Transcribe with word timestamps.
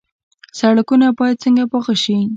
سړکونه 0.59 1.05
باید 1.17 1.41
څنګه 1.43 1.63
پاخه 1.71 1.95
شي؟ 2.03 2.17